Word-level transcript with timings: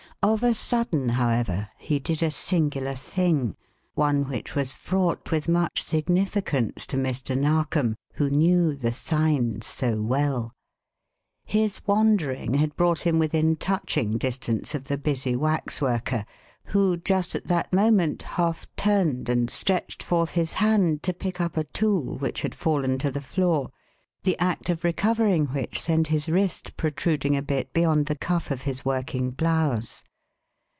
Of 0.23 0.43
a 0.43 0.53
sudden, 0.53 1.09
however, 1.09 1.69
he 1.79 1.97
did 1.97 2.21
a 2.21 2.29
singular 2.29 2.93
thing, 2.93 3.55
one 3.95 4.25
which 4.29 4.53
was 4.53 4.75
fraught 4.75 5.31
with 5.31 5.49
much 5.49 5.83
significance 5.83 6.85
to 6.85 6.95
Mr. 6.97 7.35
Narkom, 7.35 7.95
who 8.13 8.29
knew 8.29 8.75
the 8.75 8.93
"signs" 8.93 9.65
so 9.65 9.99
well. 9.99 10.53
His 11.43 11.81
wandering 11.87 12.53
had 12.53 12.75
brought 12.75 12.99
him 12.99 13.17
within 13.17 13.55
touching 13.55 14.19
distance 14.19 14.75
of 14.75 14.83
the 14.83 14.97
busy 14.99 15.35
waxworker, 15.35 16.25
who, 16.65 16.97
just 16.97 17.33
at 17.33 17.45
that 17.47 17.73
moment, 17.73 18.21
half 18.21 18.67
turned 18.75 19.27
and 19.27 19.49
stretched 19.49 20.03
forth 20.03 20.33
his 20.35 20.53
hand 20.53 21.01
to 21.01 21.13
pick 21.15 21.41
up 21.41 21.57
a 21.57 21.63
tool 21.63 22.19
which 22.19 22.43
had 22.43 22.53
fallen 22.53 22.99
to 22.99 23.09
the 23.09 23.21
floor, 23.21 23.71
the 24.21 24.37
act 24.37 24.69
of 24.69 24.83
recovering 24.83 25.47
which 25.47 25.81
sent 25.81 26.09
his 26.13 26.29
wrist 26.29 26.77
protruding 26.77 27.35
a 27.35 27.41
bit 27.41 27.73
beyond 27.73 28.05
the 28.05 28.15
cuff 28.15 28.51
of 28.51 28.61
his 28.61 28.85
working 28.85 29.31
blouse. 29.31 30.03